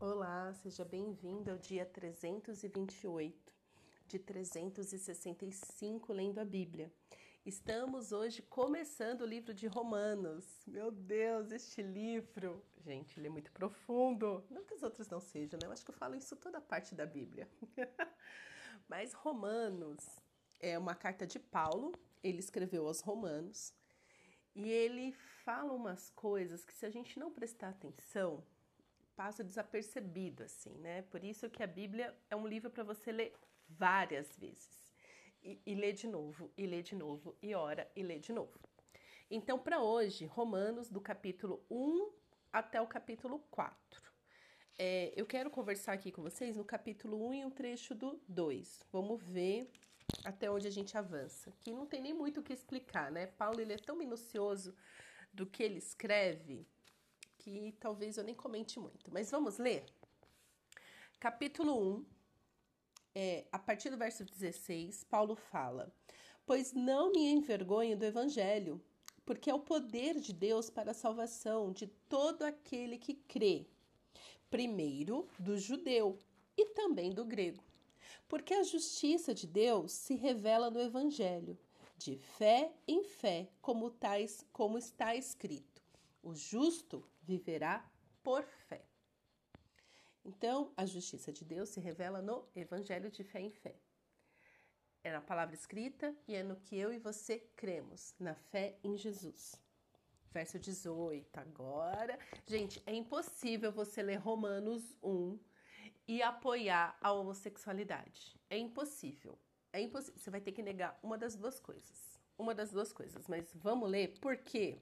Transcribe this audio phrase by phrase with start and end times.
[0.00, 3.52] Olá, seja bem-vindo ao dia 328
[4.06, 6.92] de 365 lendo a Bíblia.
[7.44, 10.44] Estamos hoje começando o livro de Romanos.
[10.68, 12.64] Meu Deus, este livro!
[12.76, 14.44] Gente, ele é muito profundo.
[14.48, 15.66] Não que os outros não sejam, né?
[15.66, 17.48] Eu acho que eu falo isso toda parte da Bíblia.
[18.88, 20.06] Mas Romanos
[20.60, 21.92] é uma carta de Paulo,
[22.22, 23.74] ele escreveu aos Romanos,
[24.54, 25.10] e ele
[25.44, 28.44] fala umas coisas que se a gente não prestar atenção,
[29.18, 31.02] passa desapercebido assim, né?
[31.02, 33.34] Por isso que a Bíblia é um livro para você ler
[33.68, 34.92] várias vezes.
[35.42, 38.60] E, e ler de novo, e ler de novo, e ora, e ler de novo.
[39.28, 42.12] Então, para hoje, Romanos, do capítulo 1
[42.52, 44.02] até o capítulo 4.
[44.78, 48.84] É, eu quero conversar aqui com vocês no capítulo 1 e um trecho do 2.
[48.92, 49.68] Vamos ver
[50.24, 51.52] até onde a gente avança.
[51.60, 53.26] Que não tem nem muito o que explicar, né?
[53.26, 54.76] Paulo ele é tão minucioso
[55.32, 56.68] do que ele escreve
[57.48, 59.10] que talvez eu nem comente muito.
[59.12, 59.84] Mas vamos ler?
[61.18, 62.06] Capítulo 1,
[63.14, 65.92] é, a partir do verso 16, Paulo fala:
[66.46, 68.80] Pois não me envergonho do evangelho,
[69.24, 73.66] porque é o poder de Deus para a salvação de todo aquele que crê,
[74.50, 76.18] primeiro do judeu
[76.56, 77.64] e também do grego.
[78.28, 81.58] Porque a justiça de Deus se revela no evangelho,
[81.96, 85.82] de fé em fé, como, tais, como está escrito:
[86.22, 87.86] o justo viverá
[88.22, 88.82] por fé.
[90.24, 93.76] Então, a justiça de Deus se revela no Evangelho de fé em fé.
[95.04, 98.96] É na palavra escrita e é no que eu e você cremos, na fé em
[98.96, 99.60] Jesus.
[100.30, 101.38] Verso 18.
[101.38, 105.38] Agora, gente, é impossível você ler Romanos 1
[106.06, 108.38] e apoiar a homossexualidade.
[108.48, 109.38] É impossível.
[109.72, 110.18] É impossível.
[110.18, 112.18] Você vai ter que negar uma das duas coisas.
[112.38, 113.28] Uma das duas coisas.
[113.28, 114.78] Mas vamos ler por quê?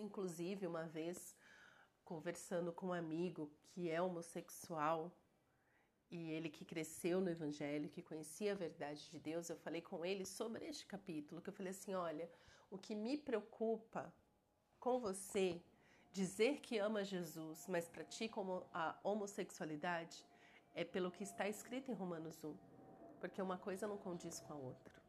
[0.00, 1.36] Inclusive, uma vez
[2.04, 5.12] conversando com um amigo que é homossexual
[6.10, 10.04] e ele que cresceu no evangelho, que conhecia a verdade de Deus, eu falei com
[10.04, 12.28] ele sobre este capítulo, que eu falei assim, olha,
[12.70, 14.12] o que me preocupa
[14.80, 15.62] com você
[16.10, 18.40] dizer que ama Jesus, mas pratica
[18.72, 20.26] a homossexualidade,
[20.74, 22.56] é pelo que está escrito em Romanos 1,
[23.20, 25.00] porque uma coisa não condiz com a outra.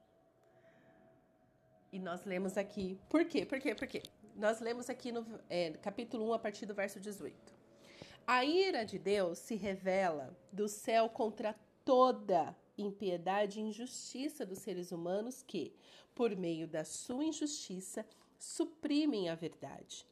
[1.92, 3.00] E nós lemos aqui.
[3.10, 3.46] Por quê?
[3.46, 3.76] Por quê?
[3.76, 4.04] Por quê?
[4.42, 7.54] Nós lemos aqui no é, capítulo 1, a partir do verso 18.
[8.26, 14.92] A ira de Deus se revela do céu contra toda impiedade e injustiça dos seres
[14.92, 15.72] humanos que,
[16.16, 18.04] por meio da sua injustiça,
[18.40, 20.08] suprimem a verdade.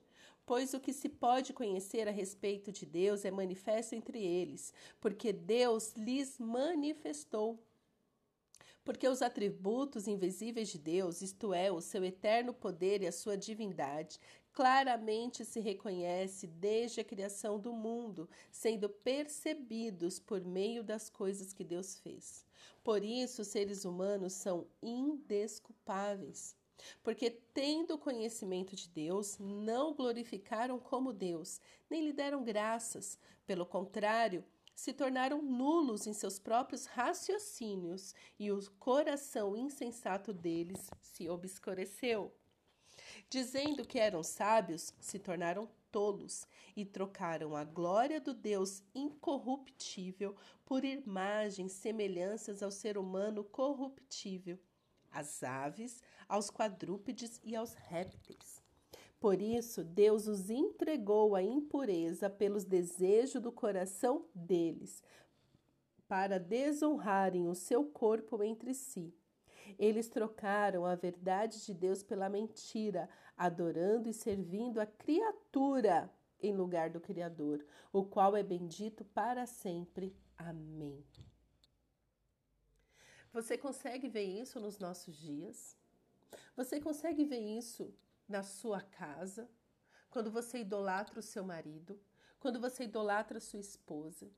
[0.45, 5.33] Pois o que se pode conhecer a respeito de Deus é manifesto entre eles, porque
[5.33, 7.59] Deus lhes manifestou
[8.89, 13.37] porque os atributos invisíveis de Deus, isto é, o seu eterno poder e a sua
[13.37, 14.19] divindade,
[14.51, 21.63] claramente se reconhece desde a criação do mundo, sendo percebidos por meio das coisas que
[21.63, 22.43] Deus fez.
[22.83, 26.55] Por isso, os seres humanos são indesculpáveis.
[27.03, 33.19] Porque, tendo conhecimento de Deus, não glorificaram como Deus, nem lhe deram graças.
[33.45, 34.43] Pelo contrário,
[34.79, 42.33] se tornaram nulos em seus próprios raciocínios e o coração insensato deles se obscureceu.
[43.29, 46.47] Dizendo que eram sábios, se tornaram tolos
[46.77, 54.57] e trocaram a glória do Deus incorruptível por imagens semelhanças ao ser humano corruptível,
[55.11, 58.58] às aves, aos quadrúpedes e aos répteis.
[59.19, 65.03] Por isso, Deus os entregou à impureza pelos desejos do coração deles,
[66.07, 69.13] para desonrarem o seu corpo entre si.
[69.77, 76.09] Eles trocaram a verdade de Deus pela mentira, adorando e servindo a criatura
[76.41, 80.15] em lugar do Criador, o qual é bendito para sempre.
[80.37, 81.03] Amém.
[83.33, 85.77] Você consegue ver isso nos nossos dias?
[86.55, 87.93] Você consegue ver isso
[88.29, 89.49] na sua casa,
[90.09, 91.99] quando você idolatra o seu marido,
[92.39, 94.31] quando você idolatra a sua esposa.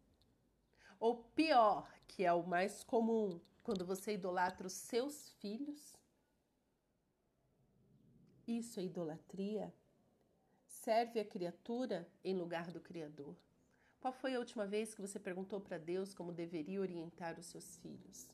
[1.00, 5.96] Ou pior, que é o mais comum, quando você idolatra os seus filhos.
[8.48, 9.74] Isso é idolatria?
[10.66, 13.36] Serve a criatura em lugar do Criador.
[14.00, 17.78] Qual foi a última vez que você perguntou para Deus como deveria orientar os seus
[17.78, 18.28] filhos?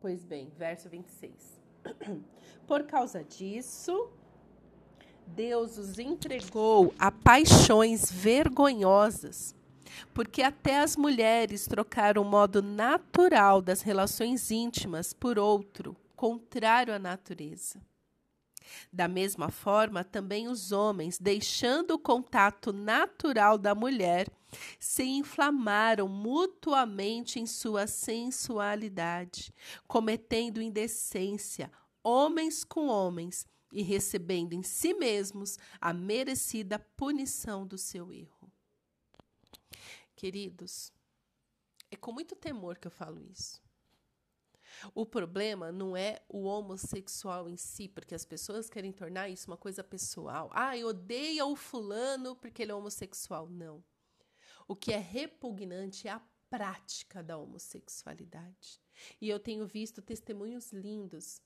[0.00, 1.61] Pois bem, verso 26.
[2.66, 4.08] Por causa disso,
[5.26, 9.54] Deus os entregou a paixões vergonhosas,
[10.12, 16.98] porque até as mulheres trocaram o modo natural das relações íntimas por outro, contrário à
[16.98, 17.80] natureza.
[18.92, 24.28] Da mesma forma, também os homens, deixando o contato natural da mulher,
[24.78, 29.52] se inflamaram mutuamente em sua sensualidade,
[29.86, 31.70] cometendo indecência,
[32.02, 38.52] homens com homens, e recebendo em si mesmos a merecida punição do seu erro.
[40.14, 40.92] Queridos,
[41.90, 43.61] é com muito temor que eu falo isso.
[44.94, 49.56] O problema não é o homossexual em si, porque as pessoas querem tornar isso uma
[49.56, 50.50] coisa pessoal.
[50.52, 53.48] Ah, eu odeio o fulano porque ele é homossexual.
[53.48, 53.84] Não.
[54.66, 58.80] O que é repugnante é a prática da homossexualidade.
[59.20, 61.40] E eu tenho visto testemunhos lindos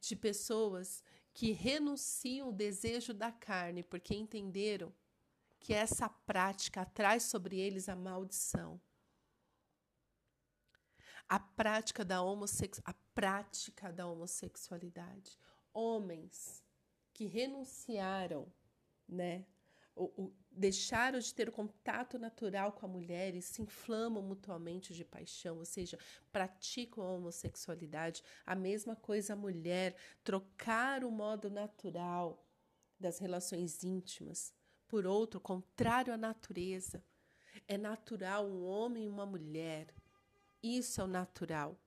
[0.00, 1.02] de pessoas
[1.32, 4.92] que renunciam o desejo da carne porque entenderam
[5.58, 8.80] que essa prática traz sobre eles a maldição
[11.30, 15.38] a prática da, a prática da homossexualidade.
[15.72, 16.64] Homens
[17.14, 18.52] que renunciaram,
[19.08, 19.46] né?
[19.94, 24.92] O, o, deixaram de ter o contato natural com a mulher e se inflamam mutuamente
[24.92, 25.96] de paixão, ou seja,
[26.32, 28.24] praticam a homossexualidade.
[28.44, 29.94] A mesma coisa a mulher,
[30.24, 32.44] trocar o modo natural
[32.98, 34.52] das relações íntimas
[34.88, 37.00] por outro, contrário à natureza.
[37.68, 39.86] É natural um homem e uma mulher
[40.62, 41.78] isso é o natural.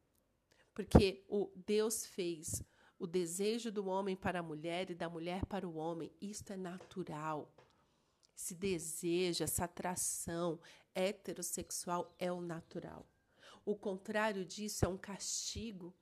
[0.74, 2.64] Porque o Deus fez
[2.98, 6.12] o desejo do homem para a mulher e da mulher para o homem.
[6.22, 7.54] Isto é natural.
[8.36, 10.60] Esse desejo, essa atração
[10.96, 13.06] heterossexual é o natural.
[13.66, 15.94] O contrário disso é um castigo,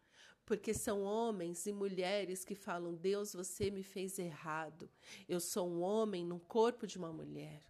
[0.45, 4.89] porque são homens e mulheres que falam: Deus, você me fez errado.
[5.27, 7.61] Eu sou um homem no corpo de uma mulher.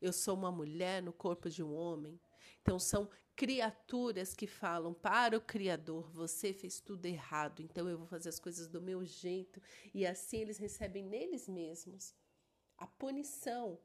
[0.00, 2.20] Eu sou uma mulher no corpo de um homem.
[2.60, 8.06] Então, são criaturas que falam para o Criador: você fez tudo errado, então eu vou
[8.06, 9.60] fazer as coisas do meu jeito.
[9.92, 12.14] E assim eles recebem neles mesmos
[12.76, 13.78] a punição.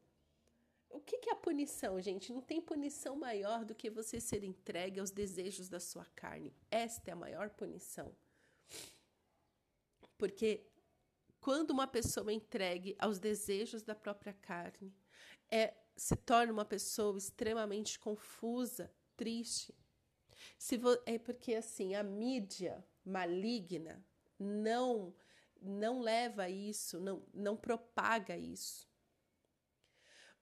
[0.89, 2.31] O que é a punição, gente?
[2.31, 6.56] Não tem punição maior do que você ser entregue aos desejos da sua carne.
[6.71, 8.15] Esta é a maior punição.
[10.18, 10.65] Porque
[11.39, 14.95] quando uma pessoa é entregue aos desejos da própria carne,
[15.51, 19.73] é, se torna uma pessoa extremamente confusa, triste.
[20.57, 24.05] Se é porque assim, a mídia maligna
[24.39, 25.13] não
[25.59, 28.88] não leva isso, não, não propaga isso.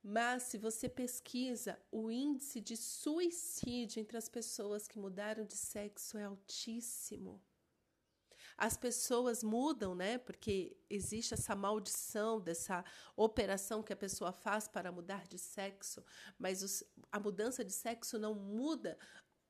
[0.04, 6.18] Mas se você pesquisa, o índice de suicídio entre as pessoas que mudaram de sexo
[6.18, 7.42] é altíssimo.
[8.58, 10.18] As pessoas mudam, né?
[10.18, 12.84] Porque existe essa maldição dessa
[13.16, 16.04] operação que a pessoa faz para mudar de sexo,
[16.40, 18.98] mas os, a mudança de sexo não muda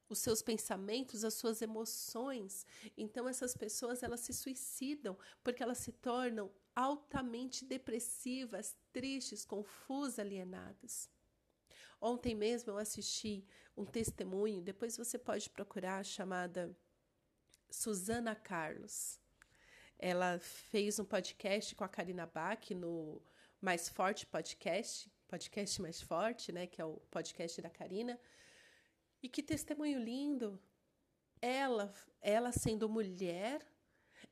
[0.10, 2.66] os seus pensamentos, as suas emoções.
[2.98, 11.10] Então essas pessoas elas se suicidam porque elas se tornam altamente depressivas, tristes, confusas, alienadas.
[12.02, 16.76] Ontem mesmo eu assisti um testemunho, depois você pode procurar, chamada
[17.70, 19.20] Susana Carlos.
[19.98, 23.22] Ela fez um podcast com a Karina Bach no
[23.62, 28.20] Mais Forte Podcast, podcast mais forte, né, que é o podcast da Karina.
[29.24, 30.62] E que testemunho lindo!
[31.42, 33.66] Ela, ela sendo mulher,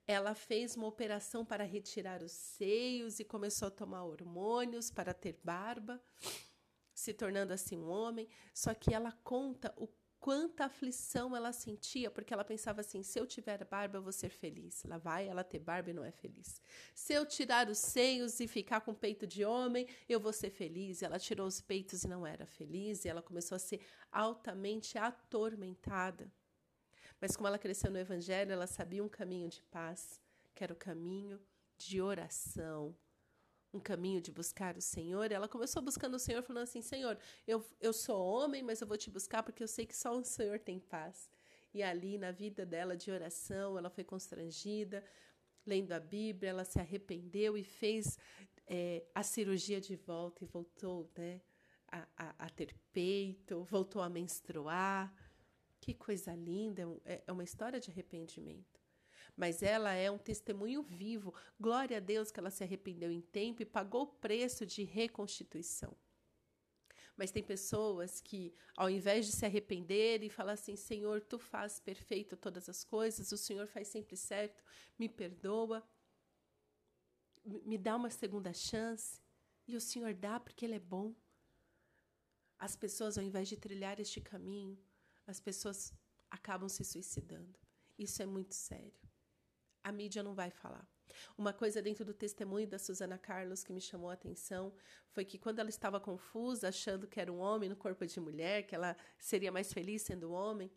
[0.06, 5.39] ela fez uma operação para retirar os seios e começou a tomar hormônios para ter
[5.44, 6.01] barba,
[6.94, 8.27] se tornando assim um homem.
[8.53, 9.88] Só que ela conta o
[10.24, 14.30] quanta aflição ela sentia, porque ela pensava assim: se eu tiver barba, eu vou ser
[14.30, 14.82] feliz.
[14.86, 16.62] Lá vai ela ter barba e não é feliz.
[16.96, 21.03] Se eu tirar os seios e ficar com peito de homem, eu vou ser feliz.
[21.03, 26.32] Ela tirou os peitos e não era feliz, e ela começou a ser altamente atormentada.
[27.20, 30.22] Mas como ela cresceu no evangelho, ela sabia um caminho de paz,
[30.56, 31.38] que era o caminho
[31.77, 32.96] de oração,
[33.74, 37.65] um caminho de buscar o Senhor, ela começou buscando o Senhor, falando assim: Senhor, eu,
[37.82, 40.60] eu sou homem, mas eu vou te buscar porque eu sei que só o Senhor
[40.60, 41.30] tem paz.
[41.74, 45.03] E ali, na vida dela de oração, ela foi constrangida,
[45.65, 48.20] lendo a Bíblia, ela se arrependeu e fez
[48.68, 51.42] é, a cirurgia de volta e voltou né,
[51.92, 55.12] a, a, a, ter peito, voltou a menstruar.
[55.82, 58.73] Que coisa linda, é, é uma história de arrependimento
[59.35, 61.33] mas ela é um testemunho vivo.
[61.59, 65.95] Glória a Deus que ela se arrependeu em tempo e pagou o preço de reconstituição.
[67.15, 71.79] Mas tem pessoas que, ao invés de se arrepender e falar assim: Senhor, tu faz
[71.79, 74.63] perfeito todas as coisas, o Senhor faz sempre certo,
[74.97, 75.87] me perdoa,
[77.43, 79.21] me dá uma segunda chance.
[79.67, 81.15] E o Senhor dá porque Ele é bom.
[82.59, 84.77] As pessoas, ao invés de trilhar este caminho,
[85.25, 85.93] as pessoas
[86.29, 87.57] acabam se suicidando.
[87.97, 89.12] Isso é muito sério
[89.83, 90.87] a mídia não vai falar.
[91.37, 94.73] Uma coisa dentro do testemunho da Susana Carlos que me chamou a atenção
[95.09, 98.63] foi que quando ela estava confusa, achando que era um homem no corpo de mulher,
[98.63, 100.71] que ela seria mais feliz sendo homem,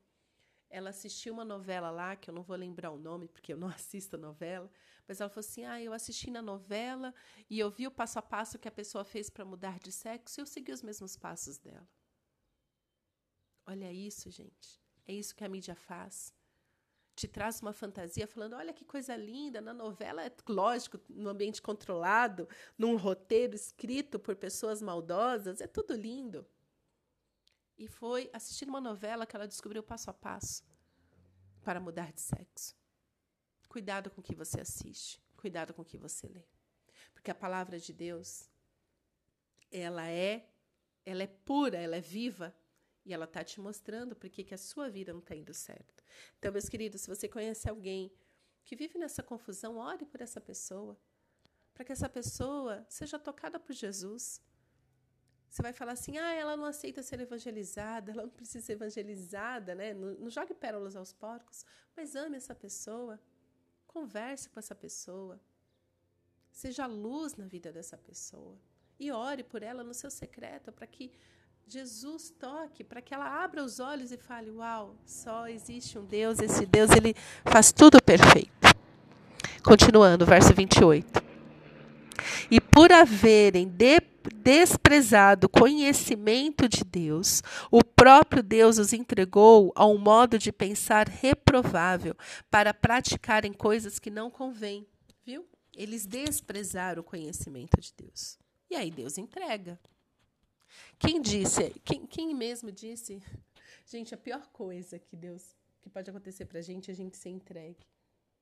[0.68, 3.68] ela assistiu uma novela lá, que eu não vou lembrar o nome, porque eu não
[3.70, 4.70] assisto novela,
[5.06, 7.14] mas ela falou assim: Ah, eu assisti na novela
[7.48, 10.40] e eu vi o passo a passo que a pessoa fez para mudar de sexo
[10.40, 11.88] e eu segui os mesmos passos dela.
[13.64, 14.80] Olha isso, gente.
[15.06, 16.34] É isso que a mídia faz.
[17.16, 21.62] Te traz uma fantasia falando: olha que coisa linda, na novela é lógico, no ambiente
[21.62, 22.46] controlado,
[22.76, 26.46] num roteiro escrito por pessoas maldosas, é tudo lindo.
[27.78, 30.62] E foi assistir uma novela que ela descobriu passo a passo
[31.64, 32.76] para mudar de sexo.
[33.66, 36.44] Cuidado com o que você assiste, cuidado com o que você lê.
[37.14, 38.48] Porque a palavra de Deus,
[39.70, 40.48] ela é,
[41.04, 42.54] ela é pura, ela é viva
[43.06, 45.95] e ela está te mostrando por que a sua vida não está indo certo.
[46.38, 48.12] Então, meus queridos, se você conhece alguém
[48.64, 50.98] que vive nessa confusão, ore por essa pessoa,
[51.72, 54.40] para que essa pessoa seja tocada por Jesus.
[55.48, 59.74] Você vai falar assim: ah, ela não aceita ser evangelizada, ela não precisa ser evangelizada,
[59.74, 59.94] né?
[59.94, 61.64] Não, não jogue pérolas aos porcos,
[61.96, 63.20] mas ame essa pessoa.
[63.86, 65.40] Converse com essa pessoa.
[66.50, 68.58] Seja luz na vida dessa pessoa.
[68.98, 71.12] E ore por ela no seu secreto, para que
[71.68, 76.38] Jesus toque, para que ela abra os olhos e fale: Uau, só existe um Deus,
[76.38, 78.50] esse Deus ele faz tudo perfeito.
[79.64, 81.24] Continuando, verso 28.
[82.50, 84.00] E por haverem de
[84.34, 91.08] desprezado o conhecimento de Deus, o próprio Deus os entregou a um modo de pensar
[91.08, 92.14] reprovável
[92.50, 94.86] para praticarem coisas que não convêm.
[95.24, 95.44] Viu?
[95.74, 98.38] Eles desprezaram o conhecimento de Deus.
[98.70, 99.78] E aí Deus entrega.
[100.98, 101.70] Quem disse?
[101.84, 103.22] Quem, quem mesmo disse?
[103.86, 107.16] Gente, a pior coisa que Deus que pode acontecer para a gente é a gente
[107.16, 107.86] ser entregue.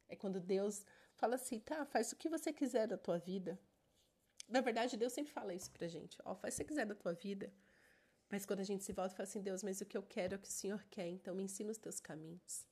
[0.09, 3.59] É quando Deus fala assim, tá, faz o que você quiser da tua vida.
[4.49, 6.17] Na verdade, Deus sempre fala isso pra gente.
[6.25, 7.53] Ó, faz o que você quiser da tua vida.
[8.31, 10.35] Mas quando a gente se volta e fala assim, Deus, mas o que eu quero
[10.35, 12.67] é o que o Senhor quer, então me ensina os teus caminhos.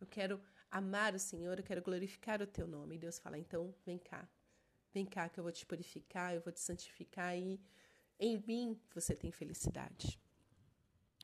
[0.00, 0.40] Eu quero
[0.70, 2.96] amar o Senhor, eu quero glorificar o teu nome.
[2.96, 4.28] E Deus fala, então vem cá.
[4.92, 7.60] Vem cá que eu vou te purificar, eu vou te santificar e
[8.18, 10.18] em mim você tem felicidade.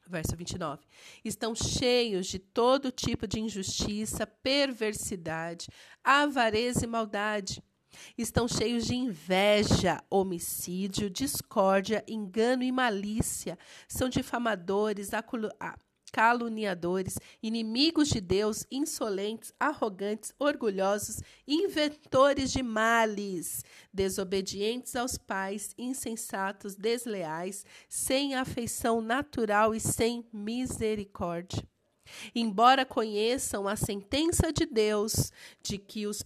[0.07, 0.87] Verso 29.
[1.25, 5.69] Estão cheios de todo tipo de injustiça, perversidade,
[6.03, 7.63] avareza e maldade
[8.17, 13.59] Estão cheios de inveja, homicídio, discórdia, engano e malícia.
[13.89, 15.13] São difamadores,
[16.14, 27.66] caluniadores, inimigos de Deus, insolentes, arrogantes, orgulhosos, inventores de males, desobedientes aos pais, insensatos, desleais,
[27.88, 31.66] sem afeição natural e sem misericórdia.
[32.33, 35.33] Embora conheçam a sentença de Deus
[35.64, 36.23] de que os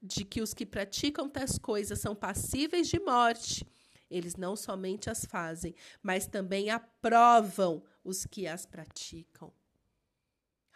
[0.00, 3.64] de que os que praticam tais coisas são passíveis de morte,
[4.10, 9.52] eles não somente as fazem, mas também aprovam os que as praticam.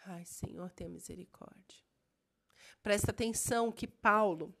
[0.05, 1.79] Ai, Senhor, tenha misericórdia.
[2.81, 4.53] Presta atenção que Paulo.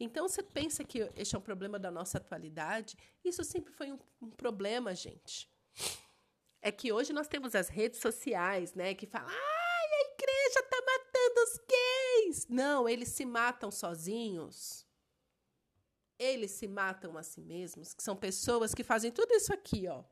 [0.00, 2.96] Então, você pensa que este é um problema da nossa atualidade?
[3.22, 5.50] Isso sempre foi um, um problema, gente.
[6.62, 10.76] É que hoje nós temos as redes sociais, né, que falam, ai, a igreja está
[10.80, 12.48] matando os gays.
[12.48, 14.85] Não, eles se matam sozinhos.
[16.18, 20.02] Eles se matam a si mesmos, que são pessoas que fazem tudo isso aqui, ó.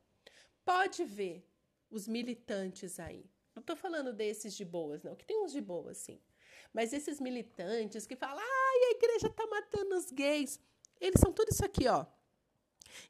[0.64, 1.46] Pode ver
[1.90, 3.24] os militantes aí.
[3.54, 6.20] Não estou falando desses de boas, não, que tem uns de boas, sim.
[6.72, 10.58] Mas esses militantes que falam, ai, a igreja está matando os gays.
[11.00, 12.04] Eles são tudo isso aqui, ó.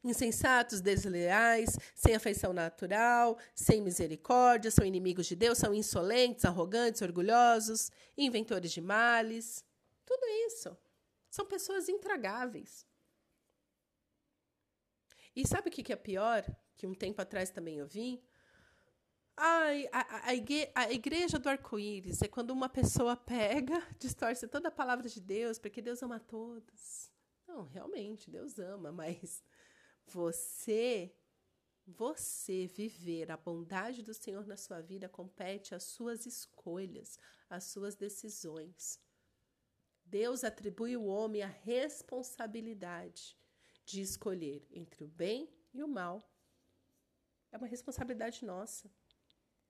[0.03, 7.91] Insensatos, desleais, sem afeição natural, sem misericórdia, são inimigos de Deus, são insolentes, arrogantes, orgulhosos,
[8.17, 9.63] inventores de males.
[10.05, 10.77] Tudo isso.
[11.35, 12.87] São pessoas intragáveis.
[15.35, 16.45] E sabe o que é pior?
[16.77, 18.23] Que um tempo atrás também eu vi.
[19.35, 20.29] Ai, a, a,
[20.75, 25.59] a igreja do arco-íris é quando uma pessoa pega, distorce toda a palavra de Deus,
[25.59, 27.11] porque Deus ama todos.
[27.45, 29.43] Não, realmente, Deus ama, mas
[30.05, 31.13] você,
[31.85, 37.93] você viver a bondade do Senhor na sua vida compete às suas escolhas, às suas
[37.93, 39.03] decisões.
[40.05, 43.35] Deus atribui ao homem a responsabilidade
[43.83, 46.27] de escolher entre o bem e o mal.
[47.51, 48.89] É uma responsabilidade nossa.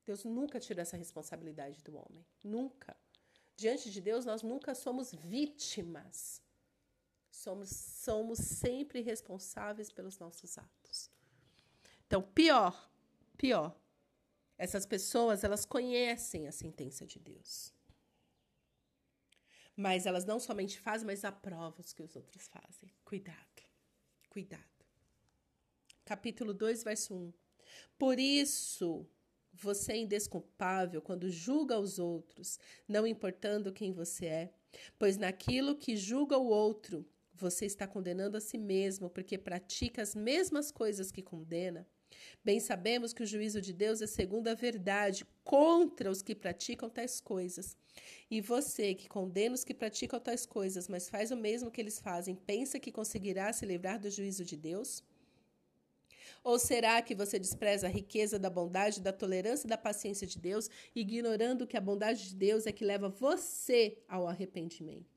[0.05, 2.25] Deus nunca tira essa responsabilidade do homem.
[2.43, 2.95] Nunca.
[3.55, 6.41] Diante de Deus, nós nunca somos vítimas.
[7.31, 11.09] Somos, somos sempre responsáveis pelos nossos atos.
[12.05, 12.91] Então, pior,
[13.37, 13.75] pior.
[14.57, 17.74] Essas pessoas, elas conhecem a sentença de Deus.
[19.75, 22.93] Mas elas não somente fazem, mas aprovam os que os outros fazem.
[23.03, 23.63] Cuidado,
[24.29, 24.63] cuidado.
[26.05, 27.33] Capítulo 2, verso 1.
[27.97, 29.05] Por isso,
[29.51, 34.53] você é indesculpável quando julga os outros, não importando quem você é,
[34.99, 40.15] pois naquilo que julga o outro, você está condenando a si mesmo, porque pratica as
[40.15, 41.87] mesmas coisas que condena.
[42.43, 46.89] Bem sabemos que o juízo de Deus é segundo a verdade contra os que praticam
[46.89, 47.77] tais coisas.
[48.29, 51.99] E você, que condena os que praticam tais coisas, mas faz o mesmo que eles
[51.99, 55.03] fazem, pensa que conseguirá se livrar do juízo de Deus?
[56.43, 60.37] Ou será que você despreza a riqueza da bondade, da tolerância e da paciência de
[60.37, 65.14] Deus, ignorando que a bondade de Deus é que leva você ao arrependimento?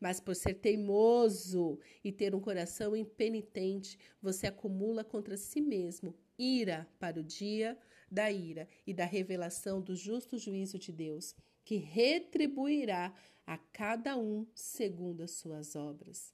[0.00, 6.88] Mas por ser teimoso e ter um coração impenitente, você acumula contra si mesmo ira
[6.98, 7.78] para o dia
[8.10, 11.34] da ira e da revelação do justo juízo de Deus,
[11.64, 13.14] que retribuirá
[13.46, 16.32] a cada um segundo as suas obras.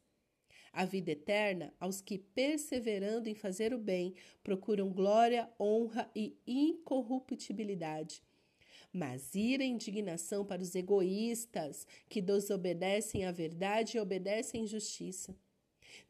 [0.73, 8.23] A vida eterna aos que, perseverando em fazer o bem, procuram glória, honra e incorruptibilidade
[8.93, 15.37] mas ira e indignação para os egoístas que desobedecem à verdade e obedecem à justiça.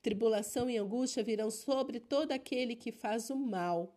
[0.02, 3.94] Tribulação e angústia virão sobre todo aquele que faz o mal,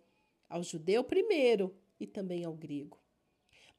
[0.50, 3.00] ao judeu primeiro e também ao grego.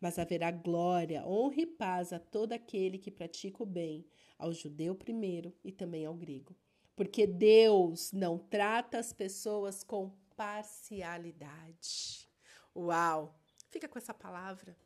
[0.00, 4.04] Mas haverá glória, honra e paz a todo aquele que pratica o bem,
[4.38, 6.54] ao judeu primeiro e também ao grego.
[6.96, 12.28] Porque Deus não trata as pessoas com parcialidade.
[12.75, 13.38] Uau!
[13.68, 14.76] Fica com essa palavra.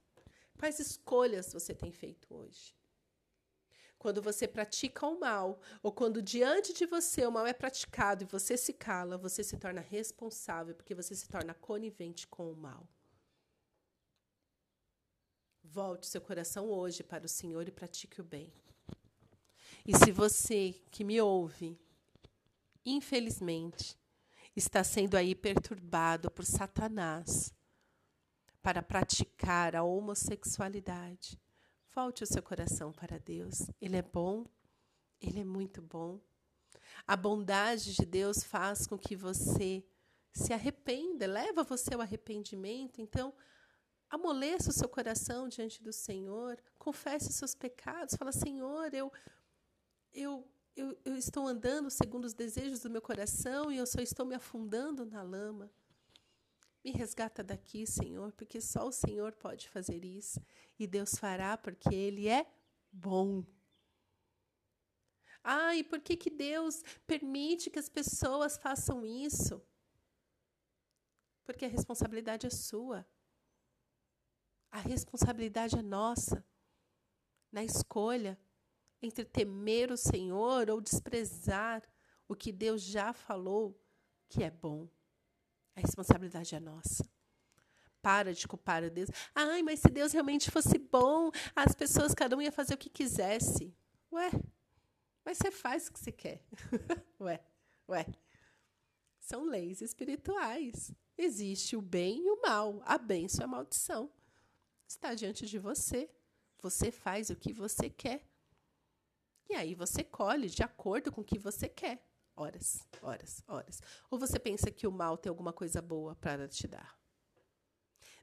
[0.59, 2.75] Quais escolhas você tem feito hoje?
[3.99, 8.27] Quando você pratica o mal, ou quando diante de você o mal é praticado e
[8.27, 12.89] você se cala, você se torna responsável, porque você se torna conivente com o mal.
[15.63, 18.53] Volte seu coração hoje para o Senhor e pratique o bem.
[19.87, 21.79] E se você que me ouve,
[22.85, 23.97] infelizmente,
[24.57, 27.53] está sendo aí perturbado por Satanás,
[28.69, 31.41] para praticar a homossexualidade.
[31.95, 33.71] Volte o seu coração para Deus.
[33.81, 34.45] Ele é bom,
[35.23, 36.21] ele é muito bom.
[37.07, 39.83] A bondade de Deus faz com que você
[40.35, 43.01] se arrependa, leva você ao arrependimento.
[43.01, 43.33] Então,
[44.11, 49.11] amoleça o seu coração diante do Senhor, confesse os seus pecados, fala: Senhor, eu,
[50.13, 54.27] eu, eu, eu estou andando segundo os desejos do meu coração e eu só estou
[54.27, 55.73] me afundando na lama.
[56.85, 60.41] Me resgata daqui, Senhor, porque só o Senhor pode fazer isso.
[60.79, 62.47] E Deus fará porque Ele é
[62.93, 63.45] bom.
[65.43, 69.63] Ah, e por que, que Deus permite que as pessoas façam isso?
[71.45, 73.07] Porque a responsabilidade é sua.
[74.71, 76.45] A responsabilidade é nossa.
[77.51, 78.39] Na escolha
[79.01, 81.83] entre temer o Senhor ou desprezar
[82.29, 83.81] o que Deus já falou
[84.29, 84.89] que é bom.
[85.79, 87.09] A responsabilidade é nossa.
[88.03, 89.09] Para de culpar a Deus.
[89.33, 92.91] Ai, mas se Deus realmente fosse bom, as pessoas, cada um ia fazer o que
[92.91, 93.73] quisesse.
[94.13, 94.29] Ué,
[95.25, 96.43] mas você faz o que você quer.
[97.21, 97.41] ué,
[97.89, 98.07] ué.
[99.21, 100.93] São leis espirituais.
[101.17, 102.83] Existe o bem e o mal.
[102.85, 104.11] A bênção e a maldição.
[104.89, 106.11] Está diante de você.
[106.59, 108.27] Você faz o que você quer.
[109.49, 112.08] E aí você colhe de acordo com o que você quer
[112.39, 113.83] horas, horas, horas.
[114.11, 116.99] Ou você pensa que o mal tem alguma coisa boa para te dar?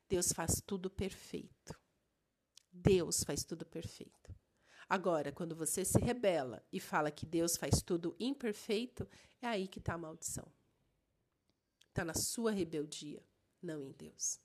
[0.08, 1.78] Deus faz tudo perfeito.
[2.71, 4.34] Deus faz tudo perfeito.
[4.88, 9.08] Agora, quando você se rebela e fala que Deus faz tudo imperfeito,
[9.41, 10.47] é aí que está a maldição.
[11.88, 13.23] Está na sua rebeldia,
[13.62, 14.39] não em Deus.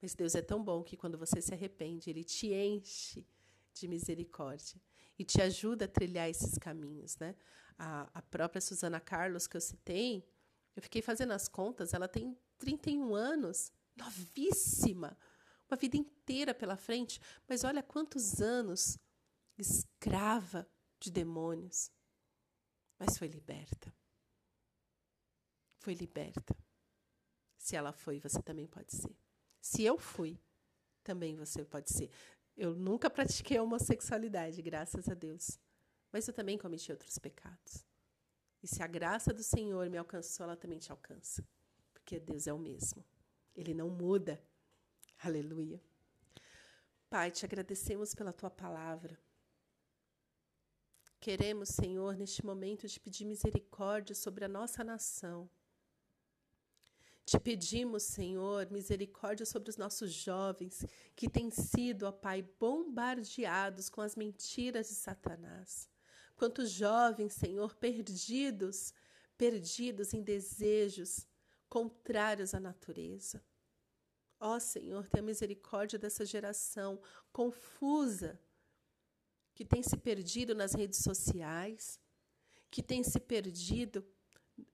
[0.00, 3.26] Mas Deus é tão bom que quando você se arrepende, Ele te enche
[3.72, 4.80] de misericórdia
[5.18, 7.34] e te ajuda a trilhar esses caminhos, né?
[7.78, 10.28] A, a própria Susana Carlos que eu citei,
[10.74, 15.16] eu fiquei fazendo as contas, ela tem 31 anos, novíssima,
[15.70, 18.98] uma vida inteira pela frente, mas olha quantos anos
[19.56, 21.90] escrava de demônios.
[22.98, 23.94] Mas foi liberta.
[25.78, 26.56] Foi liberta.
[27.56, 29.16] Se ela foi, você também pode ser.
[29.60, 30.40] Se eu fui,
[31.04, 32.10] também você pode ser.
[32.56, 35.58] Eu nunca pratiquei homossexualidade, graças a Deus
[36.12, 37.84] mas eu também cometi outros pecados.
[38.62, 41.46] E se a graça do Senhor me alcançou, ela também te alcança.
[41.92, 43.04] Porque Deus é o mesmo.
[43.54, 44.42] Ele não muda.
[45.18, 45.82] Aleluia.
[47.08, 49.18] Pai, te agradecemos pela tua palavra.
[51.20, 55.50] Queremos, Senhor, neste momento, te pedir misericórdia sobre a nossa nação.
[57.24, 64.00] Te pedimos, Senhor, misericórdia sobre os nossos jovens que têm sido, ó Pai, bombardeados com
[64.00, 65.88] as mentiras de Satanás.
[66.38, 68.94] Quantos jovens, Senhor, perdidos,
[69.36, 71.26] perdidos em desejos
[71.68, 73.44] contrários à natureza.
[74.38, 78.40] Ó Senhor, tenha misericórdia dessa geração confusa
[79.52, 82.00] que tem se perdido nas redes sociais,
[82.70, 84.06] que tem se perdido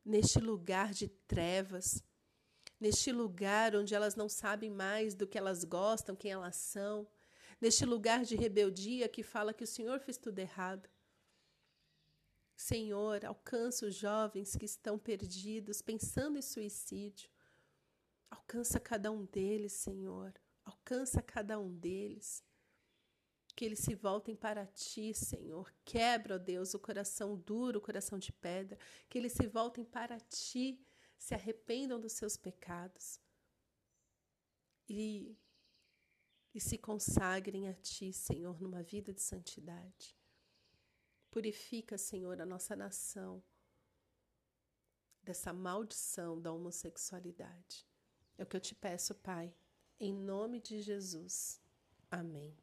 [0.04, 2.04] neste lugar de trevas,
[2.78, 7.08] neste lugar onde elas não sabem mais do que elas gostam, quem elas são,
[7.58, 10.86] neste lugar de rebeldia que fala que o Senhor fez tudo errado.
[12.56, 17.28] Senhor, alcança os jovens que estão perdidos, pensando em suicídio.
[18.30, 20.32] Alcança cada um deles, Senhor.
[20.64, 22.42] Alcança cada um deles.
[23.56, 25.72] Que eles se voltem para ti, Senhor.
[25.84, 28.78] Quebra, ó Deus, o coração duro, o coração de pedra.
[29.08, 30.84] Que eles se voltem para ti,
[31.18, 33.20] se arrependam dos seus pecados.
[34.88, 35.36] E,
[36.54, 40.16] e se consagrem a ti, Senhor, numa vida de santidade.
[41.34, 43.42] Purifica, Senhor, a nossa nação
[45.20, 47.84] dessa maldição da homossexualidade.
[48.38, 49.52] É o que eu te peço, Pai,
[49.98, 51.60] em nome de Jesus.
[52.08, 52.56] Amém.